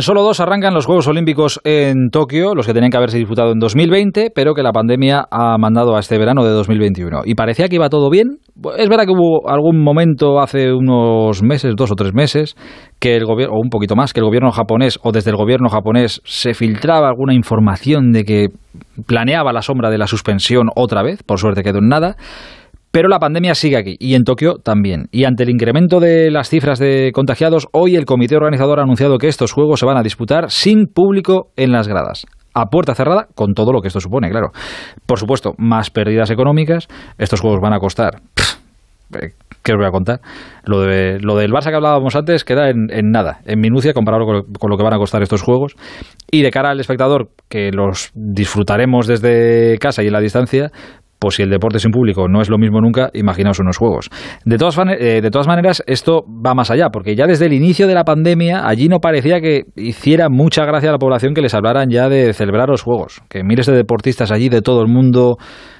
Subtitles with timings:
[0.00, 3.58] Solo dos arrancan los Juegos Olímpicos en Tokio, los que tenían que haberse disputado en
[3.58, 7.22] 2020, pero que la pandemia ha mandado a este verano de 2021.
[7.24, 8.38] Y parecía que iba todo bien.
[8.76, 12.54] Es verdad que hubo algún momento hace unos meses, dos o tres meses,
[13.00, 15.68] que el gobierno, o un poquito más, que el gobierno japonés o desde el gobierno
[15.68, 18.46] japonés se filtraba alguna información de que
[19.04, 22.16] planeaba la sombra de la suspensión otra vez, por suerte quedó en nada.
[22.90, 25.08] Pero la pandemia sigue aquí y en Tokio también.
[25.12, 29.18] Y ante el incremento de las cifras de contagiados, hoy el comité organizador ha anunciado
[29.18, 33.28] que estos juegos se van a disputar sin público en las gradas a puerta cerrada,
[33.34, 34.50] con todo lo que esto supone, claro.
[35.06, 36.88] Por supuesto, más pérdidas económicas.
[37.16, 38.20] Estos juegos van a costar.
[39.14, 39.32] Eh,
[39.62, 40.20] ¿Qué os voy a contar?
[40.64, 44.52] Lo, de, lo del Barça que hablábamos antes queda en, nada, en minucia comparado con,
[44.58, 45.76] con, lo que van a costar estos juegos.
[46.30, 50.70] Y de cara al espectador, que los disfrutaremos desde casa y en la distancia,
[51.18, 54.10] pues si el deporte sin público no es lo mismo nunca, imaginaos unos juegos.
[54.44, 57.86] De todas, eh, de todas maneras, esto va más allá, porque ya desde el inicio
[57.86, 61.54] de la pandemia, allí no parecía que hiciera mucha gracia a la población que les
[61.54, 65.36] hablaran ya de celebrar los juegos, que miles de deportistas allí de todo el mundo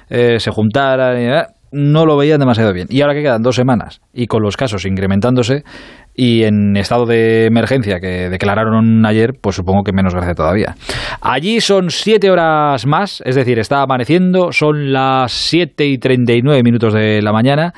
[0.09, 1.17] eh, se juntaran.
[1.17, 2.87] Eh, no lo veían demasiado bien.
[2.89, 5.63] Y ahora que quedan dos semanas y con los casos incrementándose,
[6.19, 10.75] y en estado de emergencia que declararon ayer, pues supongo que menos gracia todavía.
[11.21, 16.41] Allí son siete horas más, es decir, está amaneciendo, son las siete y treinta y
[16.41, 17.71] nueve minutos de la mañana.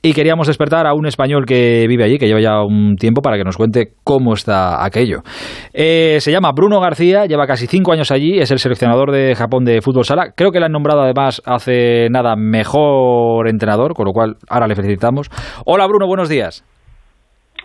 [0.00, 3.36] Y queríamos despertar a un español que vive allí, que lleva ya un tiempo, para
[3.36, 5.18] que nos cuente cómo está aquello.
[5.74, 9.66] Eh, se llama Bruno García, lleva casi cinco años allí, es el seleccionador de Japón
[9.66, 10.32] de fútbol sala.
[10.34, 14.74] Creo que le han nombrado además hace nada mejor entrenador, con lo cual ahora le
[14.74, 15.28] felicitamos.
[15.66, 16.64] Hola Bruno, buenos días.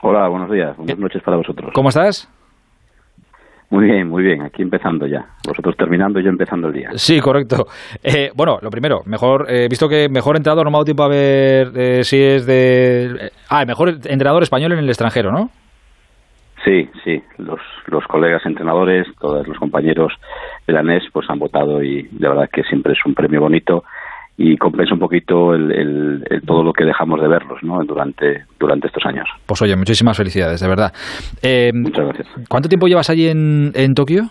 [0.02, 1.72] Hola, buenos días, buenas noches para vosotros.
[1.74, 2.30] ¿Cómo estás?
[3.70, 4.42] Muy bien, muy bien.
[4.44, 5.26] Aquí empezando ya.
[5.46, 6.90] Vosotros terminando y yo empezando el día.
[6.96, 7.68] Sí, correcto.
[8.02, 11.04] Eh, bueno, lo primero, mejor, eh, visto que mejor entrenador, no me ha dado tiempo
[11.04, 13.32] a ver eh, si es de...
[13.50, 15.50] ah, el mejor entrenador español en el extranjero, ¿no?
[16.64, 17.22] Sí, sí.
[17.38, 20.14] Los, los colegas entrenadores, todos los compañeros
[20.66, 23.84] de la NES, pues han votado y de verdad que siempre es un premio bonito
[24.38, 27.84] y compensa un poquito el, todo lo que dejamos de verlos ¿no?
[27.84, 29.28] durante, durante estos años.
[29.46, 30.94] Pues oye, muchísimas felicidades, de verdad.
[31.42, 32.28] Eh, Muchas gracias.
[32.48, 34.30] ¿Cuánto tiempo llevas allí en, en Tokio?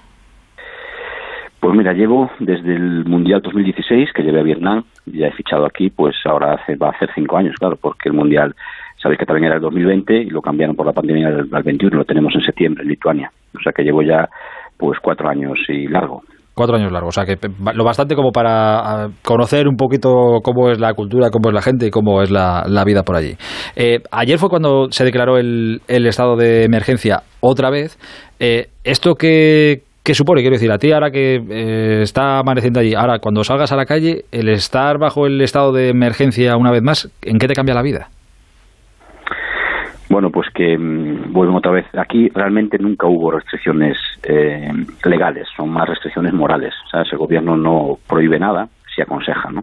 [1.66, 5.90] Pues mira, llevo desde el Mundial 2016, que llevé a Vietnam, ya he fichado aquí,
[5.90, 8.54] pues ahora hace, va a hacer cinco años, claro, porque el Mundial,
[9.02, 12.04] sabéis que también era el 2020 y lo cambiaron por la pandemia del, 21, lo
[12.04, 13.32] tenemos en septiembre en Lituania.
[13.58, 14.28] O sea que llevo ya
[14.76, 16.22] pues cuatro años y largo.
[16.56, 17.36] Cuatro años largos, o sea que
[17.74, 21.86] lo bastante como para conocer un poquito cómo es la cultura, cómo es la gente
[21.86, 23.36] y cómo es la, vida por allí.
[23.76, 27.98] Eh, ayer fue cuando se declaró el, estado de emergencia otra vez.
[28.40, 29.82] Eh, ¿Esto qué,
[30.14, 30.40] supone?
[30.40, 33.84] Quiero decir, a ti ahora que eh, está amaneciendo allí, ahora cuando salgas a la
[33.84, 37.74] calle, el estar bajo el estado de emergencia una vez más, ¿en qué te cambia
[37.74, 38.08] la vida?
[40.08, 41.86] Bueno, pues que mm, vuelven otra vez.
[41.98, 44.68] Aquí realmente nunca hubo restricciones eh,
[45.04, 46.72] legales, son más restricciones morales.
[46.90, 47.08] ¿sabes?
[47.12, 49.62] El gobierno no prohíbe nada, se aconseja, ¿no?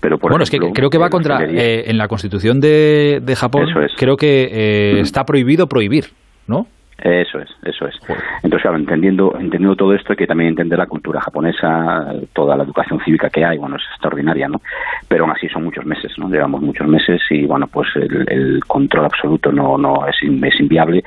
[0.00, 1.42] Pero por bueno, es que creo que va contra.
[1.44, 6.06] Eh, en la constitución de, de Japón, creo que eh, está prohibido prohibir,
[6.46, 6.66] ¿no?
[6.98, 7.96] Eso es, eso es.
[8.42, 12.64] Entonces, claro, entendiendo, entendiendo todo esto hay que también entender la cultura japonesa, toda la
[12.64, 14.60] educación cívica que hay, bueno, es extraordinaria, ¿no?
[15.08, 16.28] Pero aún así son muchos meses, ¿no?
[16.28, 21.02] Llevamos muchos meses y, bueno, pues el, control absoluto no, no es, es inviable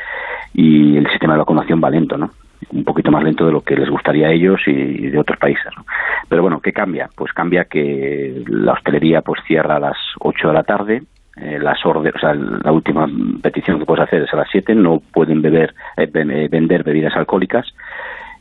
[0.53, 2.31] y el sistema de vacunación va lento, ¿no?
[2.71, 5.71] un poquito más lento de lo que les gustaría a ellos y de otros países.
[5.77, 5.85] ¿no?
[6.27, 7.09] Pero bueno, ¿qué cambia?
[7.15, 11.03] Pues cambia que la hostelería pues cierra a las 8 de la tarde,
[11.39, 13.07] eh, las órdenes, o sea, la última
[13.41, 17.15] petición que puedes hacer es a las 7, no pueden beber, eh, eh, vender bebidas
[17.15, 17.65] alcohólicas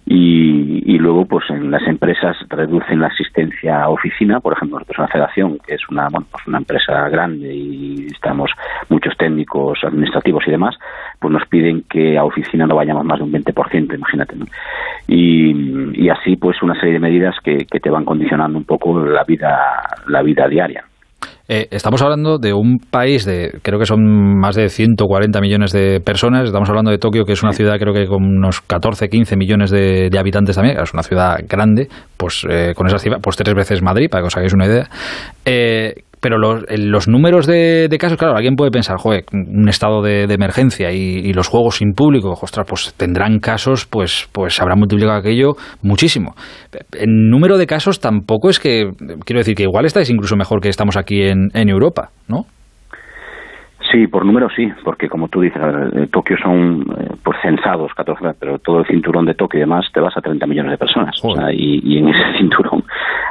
[0.09, 5.09] y, luego pues en las empresas reducen la asistencia a oficina, por ejemplo, nosotros una
[5.09, 8.51] federación que es una, bueno, pues una empresa grande y estamos
[8.89, 10.77] muchos técnicos administrativos y demás,
[11.21, 14.37] pues nos piden que a oficina no vayamos más de un 20%, imagínate.
[15.09, 19.05] Y, y así pues una serie de medidas que, que te van condicionando un poco
[19.05, 19.59] la vida,
[20.07, 20.85] la vida diaria.
[21.49, 24.03] Eh, estamos hablando de un país de, creo que son
[24.37, 26.45] más de 140 millones de personas.
[26.45, 29.71] Estamos hablando de Tokio, que es una ciudad, creo que con unos 14, 15 millones
[29.71, 30.79] de, habitantes también.
[30.79, 34.27] Es una ciudad grande, pues eh, con esa cifra, pues tres veces Madrid, para que
[34.27, 34.89] os hagáis una idea.
[35.45, 35.95] Eh,
[36.27, 40.91] pero los, los números de, casos, claro, alguien puede pensar, joder, un estado de, emergencia
[40.91, 45.53] y, los juegos sin público, ostras, pues tendrán casos, pues, pues habrá multiplicado aquello
[45.85, 46.35] muchísimo.
[46.99, 48.91] En número de casos tampoco es que,
[49.25, 52.47] quiero decir que igual estáis incluso mejor que estamos aquí en, en Europa, ¿no?
[53.93, 58.37] Sí, por número sí, porque como tú dices, eh, Tokio son eh, por censados 14,
[58.41, 61.15] pero todo el cinturón de Tokio y demás te vas a 30 millones de personas.
[61.53, 62.83] y, y, en ese cinturón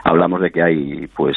[0.03, 1.35] hablamos de que hay pues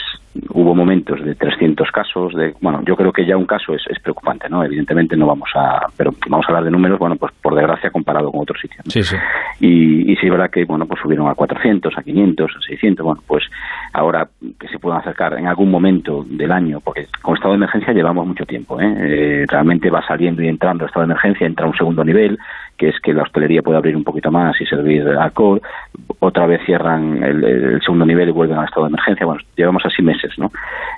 [0.51, 3.99] hubo momentos de 300 casos, de bueno, yo creo que ya un caso es, es,
[4.01, 4.65] preocupante, ¿no?
[4.65, 8.31] Evidentemente no vamos a, pero vamos a hablar de números, bueno, pues por desgracia comparado
[8.31, 8.85] con otros sitios.
[8.89, 9.17] Sí, sí.
[9.61, 13.05] Y, y sí es verdad que, bueno, pues subieron a 400, a 500, a 600,
[13.05, 13.45] bueno, pues
[13.93, 17.93] ahora que se puedan acercar en algún momento del año, porque con estado de emergencia
[17.93, 18.95] llevamos mucho tiempo, ¿eh?
[18.99, 22.39] eh realmente va saliendo y entrando el estado de emergencia, entra un segundo nivel,
[22.77, 25.61] que es que la hostelería puede abrir un poquito más y servir alcohol,
[26.21, 30.03] otra vez cierran el, segundo nivel y vuelven al estado de emergencia, bueno, llevamos así
[30.03, 30.51] meses, ¿no?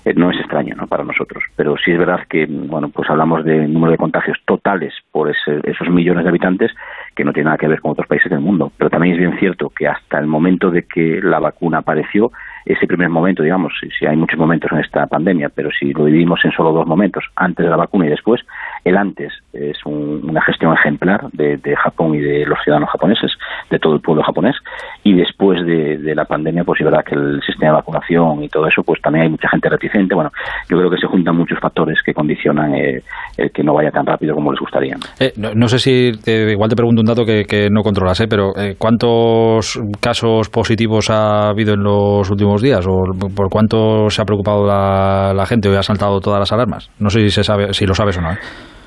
[0.05, 3.45] Eh, no es extraño, ¿no?, para nosotros, pero sí es verdad que, bueno, pues hablamos
[3.45, 6.71] de número de contagios totales por esos millones de habitantes
[7.15, 9.39] que no tiene nada que ver con otros países del mundo, pero también es bien
[9.39, 12.31] cierto que hasta el momento de que la vacuna apareció,
[12.65, 16.45] ese primer momento, digamos, si, hay muchos momentos en esta pandemia, pero si lo dividimos
[16.45, 18.41] en solo dos momentos, antes de la vacuna y después,
[18.85, 23.33] el antes es una gestión ejemplar de, Japón y de los ciudadanos japoneses,
[23.71, 24.57] de todo el pueblo japonés,
[25.03, 28.67] y después de, la pandemia, pues es verdad que el sistema de vacunación y todo
[28.67, 30.15] eso, pues también hay mucha gente reticente.
[30.15, 30.33] Bueno,
[30.69, 33.03] yo creo que se juntan muchos factores que condicionan eh,
[33.37, 34.97] el que no vaya tan rápido como les gustaría.
[35.19, 38.27] Eh, no, sé si, igual te pregunto un dato que, no controlas, ¿eh?
[38.29, 42.85] pero ¿cuántos casos positivos ha habido en los últimos días?
[42.87, 43.03] ¿O
[43.35, 46.91] por cuánto se ha preocupado la, gente o ha saltado todas las alarmas?
[46.99, 48.31] No sé si, se sabe, si lo sabes o no.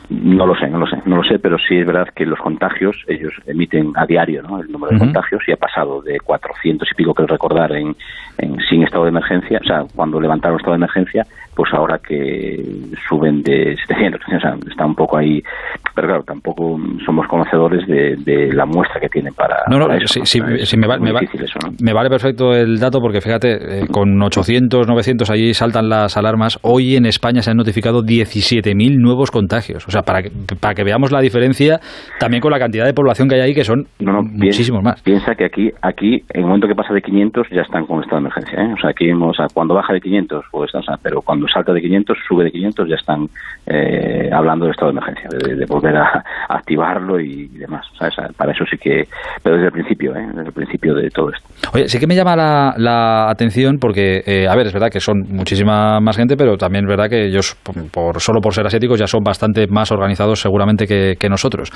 [0.10, 2.40] No lo sé, no lo sé, no lo sé, pero sí es verdad que los
[2.40, 4.60] contagios, ellos emiten a diario ¿no?
[4.60, 7.96] el número de contagios y ha pasado de 400 y pico, que recordar, en,
[8.70, 11.24] sin estado de emergencia, o sea, cuando levantaron estado de emergencia,
[11.56, 12.64] pues ahora que
[13.08, 15.42] suben de 700, o sea, está un poco ahí,
[15.96, 19.64] pero claro, tampoco somos conocedores de, la muestra que tienen para.
[19.70, 20.00] No, no, me,
[21.82, 26.60] me, vale perfecto el dato porque fíjate, eh, con 800, 900 allí saltan las alarmas.
[26.62, 29.88] Hoy en España se han notificado 17.000 nuevos contagios.
[29.88, 31.80] O sea, para que, para que veamos la diferencia
[32.20, 35.02] también con la cantidad de población que hay ahí, que son muchísimos más.
[35.02, 38.22] Piensa que aquí, aquí, en el momento que pasa de 500, ya están con estado
[38.22, 38.62] de emergencia.
[38.62, 38.74] ¿eh?
[38.74, 41.74] O sea, aquí, o sea, cuando baja de 500, pues, o sea, pero cuando salta
[41.74, 43.28] de 500, sube de 500, ya están
[43.66, 47.86] eh, hablando de estado de emergencia, de, volver a, activarlo y, demás.
[48.38, 49.08] Para eso sí que,
[49.42, 50.28] pero desde el principio, ¿eh?
[50.28, 51.48] desde el principio de todo esto.
[51.74, 55.24] Oye, sí que me llama la, atención porque, eh, a ver, es verdad que son
[55.30, 57.56] muchísima más gente, pero también es verdad que ellos,
[57.92, 61.72] por, solo por ser asiáticos, ya son bastante más organizados seguramente que, nosotros.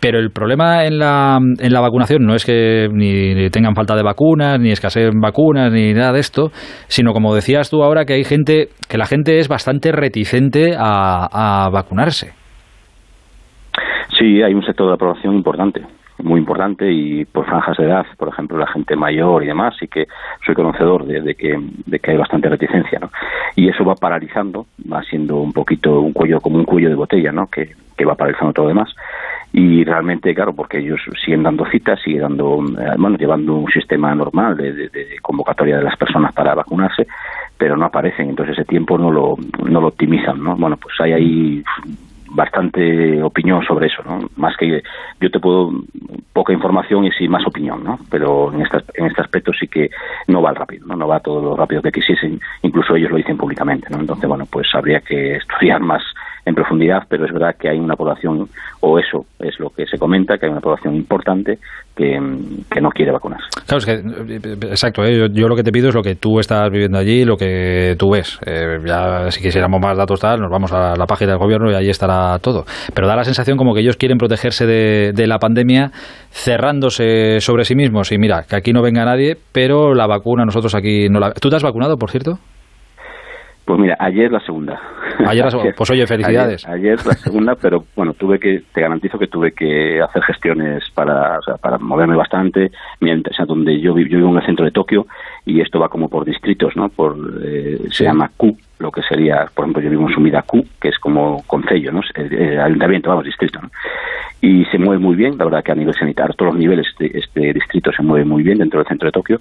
[0.00, 4.02] Pero el problema en la, en la vacunación no es que ni tengan falta de
[4.02, 6.50] vacunas, ni escaseen vacunas, ni nada de esto,
[6.86, 11.68] sino como decías tú ahora, que hay gente que la gente es bastante reticente a,
[11.72, 12.32] vacunarse.
[14.18, 15.80] Sí, hay un sector de aprobación importante
[16.22, 19.88] muy importante y por franjas de edad, por ejemplo, la gente mayor y demás, y
[19.88, 20.06] que
[20.44, 23.10] soy conocedor de, que, de que hay bastante reticencia, ¿no?
[23.56, 27.32] Y eso va paralizando, va siendo un poquito un cuello como un cuello de botella,
[27.32, 27.46] ¿no?
[27.48, 28.94] Que, que va paralizando todo lo demás.
[29.52, 34.14] Y realmente, claro, porque ellos siguen dando citas, siguen dando, eh, bueno, llevando un sistema
[34.14, 37.08] normal de convocatoria de las personas para vacunarse,
[37.60, 39.36] pero no aparecen, entonces ese tiempo no lo,
[39.68, 40.56] no lo optimizan, ¿no?
[40.56, 41.62] Bueno, pues hay ahí
[42.30, 44.20] bastante opinión sobre eso, ¿no?
[44.36, 44.82] Más que
[45.20, 45.72] yo te puedo
[46.32, 47.98] poca información y sí más opinión, ¿no?
[48.10, 49.90] Pero en este, en este aspecto sí que
[50.28, 50.96] no va rápido, ¿no?
[50.96, 53.98] No va todo lo rápido que quisiesen, incluso ellos lo dicen públicamente, ¿no?
[53.98, 56.02] Entonces, bueno, pues habría que estudiar más
[56.44, 58.48] en profundidad, pero es verdad que hay una población,
[58.80, 61.58] o eso es lo que se comenta, que hay una población importante
[61.94, 62.18] que,
[62.80, 63.46] no quiere vacunarse.
[63.66, 65.28] Claro, es que, exacto, ¿eh?
[65.32, 68.10] yo, lo que te pido es lo que tú estás viviendo allí, lo que tú
[68.12, 68.38] ves.
[68.46, 71.74] Eh, ya si quisiéramos más datos tal, nos vamos a la página del gobierno y
[71.74, 72.64] ahí estará todo.
[72.94, 75.90] Pero da la sensación como que ellos quieren protegerse de, de la pandemia
[76.30, 80.74] cerrándose sobre sí mismos y mira, que aquí no venga nadie, pero la vacuna nosotros
[80.74, 81.32] aquí no la...
[81.32, 82.38] ¿Tú te has vacunado, por cierto?
[83.70, 84.80] Pues mira, ayer la segunda.
[85.26, 85.72] Ayer la segunda.
[85.76, 86.66] Pues oye, felicidades.
[86.66, 91.38] Ayer, la segunda, pero bueno, tuve que, te garantizo que tuve que hacer gestiones para,
[91.38, 92.70] o sea, para moverme bastante.
[93.00, 95.06] Mientras, o sea, donde yo vivo, yo vivo en el centro de Tokio
[95.44, 96.88] y esto va como por distritos, ¿no?
[96.88, 100.64] Por, eh, Se llama Q, lo que sería, por ejemplo, yo vivo en Sumida Q,
[100.80, 102.00] que es como concello, ¿no?
[102.14, 103.70] El, ayuntamiento, vamos, distrito, ¿no?
[104.40, 107.10] Y se mueve muy bien, la verdad que a nivel sanitario, todos los niveles de
[107.12, 109.40] este distrito se mueve muy bien dentro del centro de Tokio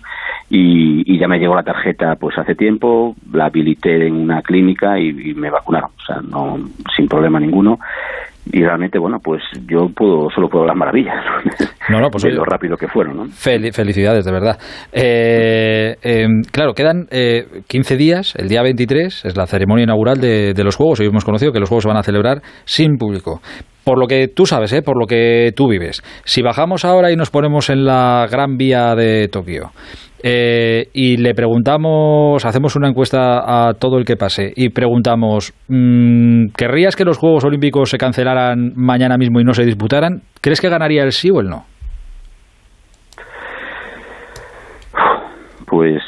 [0.50, 5.34] y, ya me llegó la tarjeta pues hace tiempo, la habilité en una clínica y,
[5.34, 6.60] me vacunaron, o sea, no
[6.96, 7.79] sin problema ninguno
[8.51, 11.15] y realmente bueno pues yo puedo solo puedo las maravillas
[11.89, 13.25] no, no, pues de lo rápido que fueron ¿no?
[13.27, 14.58] felicidades de verdad.
[14.91, 20.53] Eh, em, claro quedan eh, 15 días el día 23 es la ceremonia inaugural de,
[20.53, 23.41] de los juegos hoy hemos conocido que los juegos se van a celebrar sin público
[23.89, 24.84] por lo que tú sabes, ¿eh?
[24.84, 26.03] por lo que tú vives.
[26.24, 29.72] Si bajamos ahora y nos ponemos en la Gran Vía de Tokio
[30.22, 36.50] eh, y le preguntamos, hacemos una encuesta a todo el que pase y preguntamos, mm,
[36.55, 40.22] ¿querrías que los Juegos Olímpicos se cancelaran mañana mismo y no se disputaran?
[40.39, 41.65] ¿Crees que ganaría el sí o el no?
[45.65, 46.03] Pues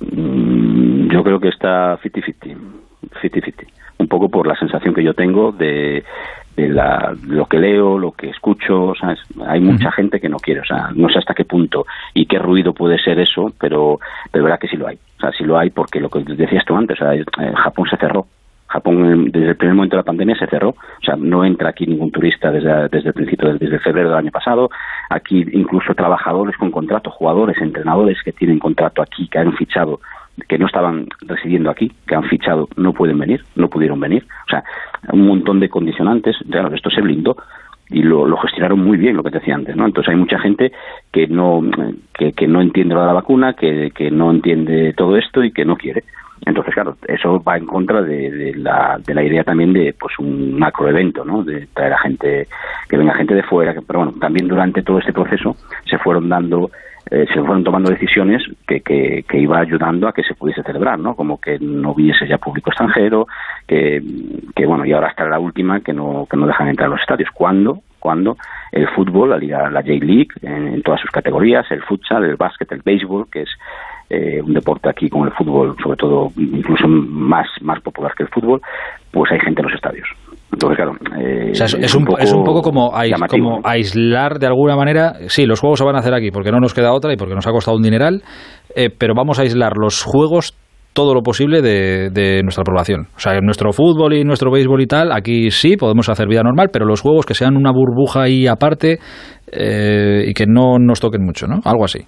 [0.00, 2.56] mm, creo que está 50-50,
[3.22, 3.66] 50-50,
[3.98, 6.04] un poco por la sensación que yo tengo de,
[6.56, 9.16] de la, lo que leo, lo que escucho, o sea,
[9.46, 12.38] hay mucha gente que no quiere, o sea, no sé hasta qué punto y qué
[12.38, 13.98] ruido puede ser eso, pero
[14.32, 16.64] de verdad que sí lo hay, o sea, sí lo hay porque lo que decías
[16.64, 18.26] tú antes, o sea, Japón se cerró,
[18.66, 21.86] Japón desde el primer momento de la pandemia se cerró, o sea, no entra aquí
[21.86, 24.70] ningún turista desde, desde el principio, desde febrero del año pasado,
[25.10, 30.00] aquí incluso trabajadores con contrato, jugadores, entrenadores que tienen contrato aquí, que han fichado
[30.48, 34.26] que no estaban residiendo aquí, que han fichado, no pueden venir, no pudieron venir.
[34.46, 34.64] O sea,
[35.12, 36.36] un montón de condicionantes.
[36.50, 37.36] Claro, esto se blindó
[37.90, 39.84] y lo, gestionaron muy bien, lo que te decía antes, ¿no?
[39.84, 40.72] Entonces hay mucha gente
[41.10, 41.62] que no,
[42.14, 45.52] que, que no entiende lo de la vacuna, que, que no entiende todo esto y
[45.52, 46.02] que no quiere.
[46.44, 50.58] Entonces, claro, eso va en contra de, la, de la idea también de pues un
[50.58, 51.44] macroevento, ¿no?
[51.44, 52.48] De traer a gente,
[52.88, 53.74] que venga gente de fuera.
[53.86, 56.70] pero bueno, también durante todo este proceso se fueron dando
[57.12, 61.14] eh, se fueron tomando decisiones que, que, iba ayudando a que se pudiese celebrar, ¿no?
[61.14, 63.26] Como que no hubiese ya público extranjero,
[63.66, 64.02] que,
[64.56, 67.00] que bueno, y ahora hasta la última, que no, que no dejan entrar a los
[67.02, 67.28] estadios.
[67.34, 67.82] ¿Cuándo?
[67.98, 68.38] Cuando
[68.72, 72.72] el fútbol, la Liga, la J-League, en, en, todas sus categorías, el futsal, el básquet,
[72.72, 73.50] el béisbol, que es
[74.08, 78.30] eh, un deporte aquí como el fútbol, sobre todo incluso más, más popular que el
[78.30, 78.62] fútbol,
[79.10, 80.08] pues hay gente en los estadios.
[80.52, 80.92] Entonces, claro.
[81.18, 84.46] Eh, o sea, es, es, un, poco es, un, poco como, ais, como aislar de
[84.46, 85.14] alguna manera.
[85.28, 87.34] Sí, los juegos se van a hacer aquí porque no nos queda otra y porque
[87.34, 88.22] nos ha costado un dineral,
[88.76, 90.54] eh, pero vamos a aislar los juegos
[90.92, 93.06] todo lo posible de, de, nuestra población.
[93.16, 96.68] O sea, nuestro fútbol y nuestro béisbol y tal, aquí sí podemos hacer vida normal,
[96.70, 98.98] pero los juegos que sean una burbuja ahí aparte
[99.50, 101.60] eh, y que no nos toquen mucho, ¿no?
[101.64, 102.00] Algo así.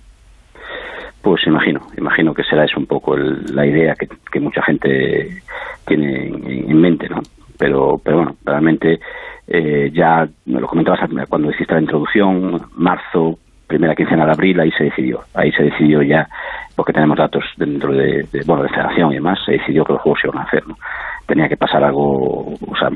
[1.22, 5.28] Pues imagino, imagino que será eso un poco el, la idea que, que, mucha gente
[5.86, 7.20] tiene en, en mente, ¿no?
[7.64, 9.00] Pero, pero bueno, realmente
[9.47, 14.71] eh, ya me lo comentabas cuando hiciste la introducción, marzo, primera quincena de abril, ahí
[14.73, 16.28] se decidió, ahí se decidió ya,
[16.76, 20.02] porque tenemos datos dentro de, de bueno, de federación y demás, se decidió que los
[20.02, 20.62] juegos se iban a hacer.
[21.26, 22.90] Tenía que pasar algo, o sea,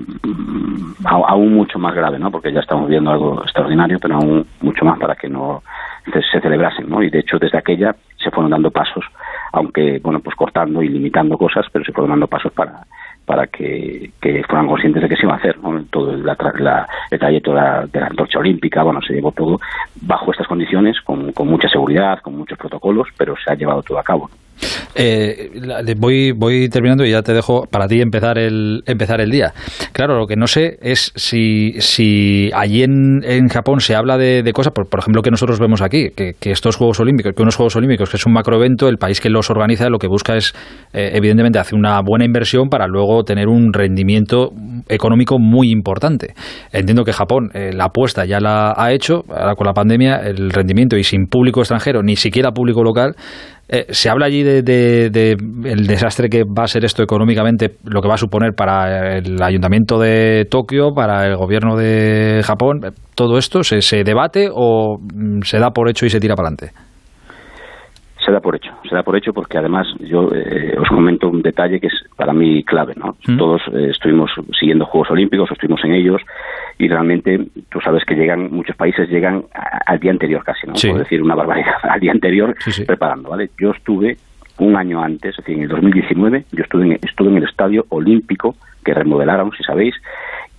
[1.07, 2.31] aún mucho más grave, ¿no?
[2.31, 5.63] Porque ya estamos viendo algo extraordinario, pero aún mucho más para que no
[6.13, 7.03] se celebrasen, ¿no?
[7.03, 9.07] Y de hecho, desde aquella se fueron dando pasos,
[9.53, 12.83] aunque, bueno, pues cortando y limitando cosas, pero se fueron dando pasos para
[13.29, 14.11] para que,
[14.49, 15.59] fueran conscientes de que se iba a hacer.
[15.59, 15.85] ¿no?
[15.91, 19.61] Todo la, la, el trayecto de la, de la, antorcha olímpica, bueno, se llevó todo
[20.01, 23.99] bajo estas condiciones, con, con, mucha seguridad, con muchos protocolos, pero se ha llevado todo
[23.99, 24.31] a cabo.
[24.95, 25.51] Eh,
[25.97, 29.53] voy, voy terminando y ya te dejo para ti empezar el, empezar el día.
[29.93, 34.43] Claro, lo que no sé es si, si allí en, en Japón se habla de,
[34.43, 37.43] de cosas, por, por, ejemplo, que nosotros vemos aquí, que, que, estos Juegos Olímpicos, que
[37.43, 40.37] unos Juegos Olímpicos, que es un macroevento, el país que los organiza lo que busca
[40.37, 40.55] es,
[40.93, 44.51] eh, evidentemente, hacer una buena inversión para luego tener un rendimiento
[44.89, 46.35] económico muy importante.
[46.73, 50.51] Entiendo que Japón eh, la apuesta ya la ha hecho, ahora con la pandemia, el
[50.51, 53.15] rendimiento y sin público extranjero, ni siquiera público local,
[53.71, 58.09] eh, ¿Se habla allí de, el desastre que va a ser esto económicamente, lo que
[58.09, 62.81] va a suponer para el ayuntamiento de Tokio, para el gobierno de Japón?
[63.15, 66.49] ¿Todo esto se, se debate o mm, se da por hecho y se tira para
[66.49, 66.73] adelante?
[68.29, 71.41] Se da por hecho, se da por hecho porque además yo eh, os comento un
[71.41, 73.17] detalle que es para mí clave, ¿no?
[73.27, 73.39] Mm.
[73.39, 76.21] Todos eh, estuvimos siguiendo Juegos Olímpicos, estuvimos en ellos
[76.77, 80.77] y realmente tú sabes que llegan, muchos países llegan a, al día anterior casi, ¿no?
[80.77, 80.89] Sí.
[80.89, 82.85] Puedo decir una barbaridad, al día anterior sí, sí.
[82.85, 83.49] preparando, ¿vale?
[83.59, 84.19] Yo estuve
[84.59, 87.87] un año antes, es decir, en el 2019, yo estuve en, estuve en el Estadio
[87.89, 89.95] Olímpico que remodelaron, si sabéis,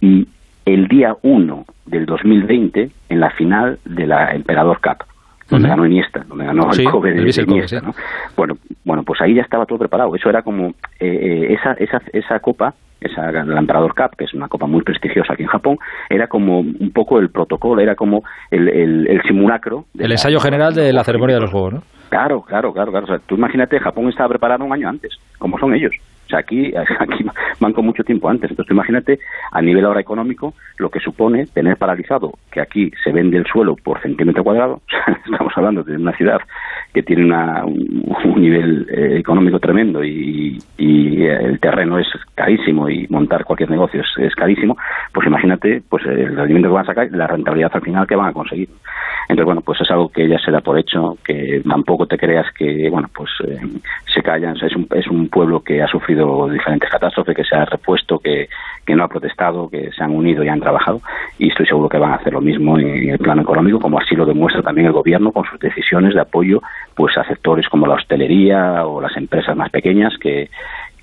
[0.02, 0.28] y
[0.66, 5.06] el día 1 del 2020 en la final de la Emperador Cup
[5.50, 5.76] donde uh -huh.
[5.76, 7.94] ganó Iniesta, donde ganó sí, el Kobe de, de Iniesta, ¿no?
[8.36, 10.16] Bueno, bueno, pues ahí ya estaba todo preparado.
[10.16, 14.34] Eso era como eh, eh, esa, esa, esa copa, esa la Emperador Cup, que es
[14.34, 15.78] una copa muy prestigiosa aquí en Japón,
[16.10, 19.86] era como un poco el protocolo, era como el, el, el simulacro.
[19.98, 21.84] el ensayo general de la ceremonia de los Juegos, ¿no?
[22.10, 23.06] Claro, claro, claro, claro.
[23.06, 25.94] O sea, tú imagínate, Japón estaba preparado un año antes, como son ellos.
[26.30, 27.26] O sea, aquí, aquí
[27.60, 28.52] van con mucho tiempo antes.
[28.52, 29.20] Entonces, imagínate,
[29.52, 33.76] a nivel ahora económico, lo que supone tener paralizado que aquí se vende el suelo
[33.76, 34.82] por centímetro cuadrado.
[35.26, 36.40] Estamos hablando de una ciudad
[36.94, 43.06] que tiene una, un, nivel eh, económico tremendo y, y, el terreno es carísimo y
[43.10, 44.78] montar cualquier negocio es, carísimo.
[45.14, 48.30] Pues imagínate, pues el rendimiento que van a sacar, la rentabilidad al final que van
[48.30, 48.70] a conseguir.
[49.24, 52.52] Entonces, bueno, pues es algo que ya se da por hecho, que tampoco te creas
[52.54, 53.60] que, bueno, pues eh,
[54.12, 54.54] se callan.
[54.54, 56.19] O sea, es, un, es un pueblo que ha sufrido
[56.52, 58.50] diferentes catástrofes, que se ha repuesto, que,
[58.86, 61.02] que no ha protestado, que se han unido y han trabajado.
[61.38, 64.16] Y estoy seguro que van a hacer lo mismo en el plano económico, como así
[64.16, 66.62] lo demuestra también el gobierno con sus decisiones de apoyo
[66.96, 70.50] pues a sectores como la hostelería o las empresas más pequeñas que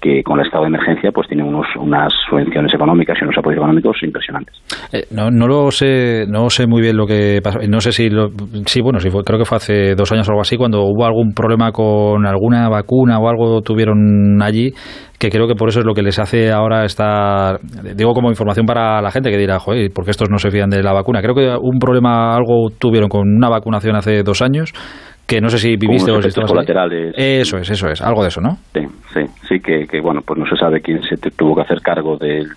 [0.07, 3.59] que con el estado de emergencia pues tiene unos, unas subvenciones económicas y unos apoyos
[3.59, 4.55] económicos impresionantes.
[4.93, 7.59] Eh, no, no lo sé, no sé muy bien lo que pasó.
[7.69, 8.29] No sé si, lo,
[8.67, 11.33] sí, bueno, sí, creo que fue hace dos años o algo así, cuando hubo algún
[11.33, 14.73] problema con alguna vacuna o algo tuvieron allí,
[15.19, 17.59] que creo que por eso es lo que les hace ahora estar,
[17.95, 20.83] digo como información para la gente que dirá, joder, porque estos no se fían de
[20.83, 21.23] la vacuna.
[21.23, 24.73] Creo que un problema, algo tuvieron con una vacunación hace dos años,
[25.27, 27.15] que no sé si viviste o si colaterales.
[27.17, 28.59] Eso es, eso es, algo de eso, ¿no?
[28.73, 31.81] Sí, sí, sí que, que bueno, pues no se sabe quién se tuvo que hacer
[31.81, 32.49] cargo del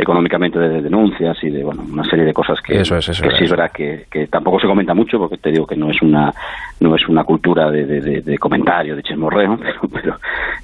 [0.00, 3.36] económicamente de denuncias y de bueno una serie de cosas que, eso es, eso que
[3.36, 6.00] sí es verdad que, que, tampoco se comenta mucho porque te digo que no es
[6.00, 6.32] una
[6.80, 10.16] no es una cultura de, de, de, comentario de chismorreo pero, pero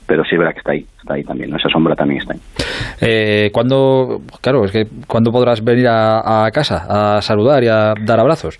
[0.06, 2.40] pero sí es verdad que está ahí está ahí también esa sombra también está ahí.
[3.02, 7.92] Eh, ¿cuándo, claro es que cuándo podrás venir a, a casa a saludar y a
[8.06, 8.58] dar abrazos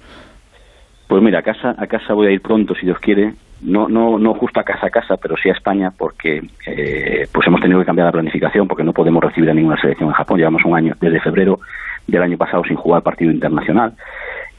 [1.06, 3.32] pues mira, a casa, a casa voy a ir pronto, si Dios quiere.
[3.62, 7.46] No, no, no justo a casa a casa, pero sí a España, porque eh, pues
[7.46, 10.38] hemos tenido que cambiar la planificación, porque no podemos recibir a ninguna selección en Japón.
[10.38, 11.58] Llevamos un año, desde febrero
[12.06, 13.94] del año pasado, sin jugar partido internacional.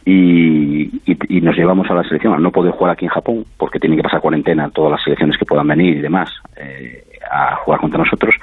[0.04, 3.77] Y, y, nos llevamos a la selección al no poder jugar aquí en Japón, porque
[3.77, 6.30] tienen que pasar cuarentena todas las selecciones que puedan venir y demás.
[6.56, 8.36] Eh, a jugar contra nosotros,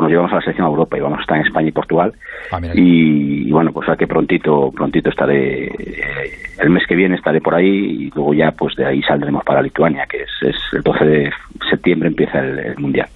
[0.00, 1.72] pues nos llevamos a la selección a Europa y vamos a estar en España y
[1.72, 2.12] Portugal.
[2.50, 7.40] Ah, y, bueno, pues a que prontito, prontito estaré, eh, el mes que viene estaré
[7.40, 11.04] por ahí y luego ya pues de ahí saldremos para Lituania, que es, el 12
[11.04, 11.30] de
[11.68, 13.08] septiembre empieza el, Mundial.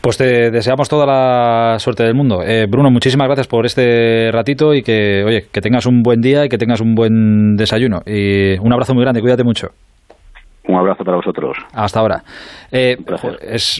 [0.00, 2.42] Pues te deseamos toda la suerte del mundo.
[2.42, 6.44] Eh, Bruno, muchísimas gracias por este ratito y que, oye, que tengas un buen día
[6.44, 8.00] y que tengas un buen desayuno.
[8.04, 9.68] Y un abrazo muy grande, cuídate mucho.
[10.70, 11.56] Un abrazo para vosotros.
[11.72, 12.22] Hasta ahora.
[12.70, 12.96] Eh,
[13.42, 13.62] es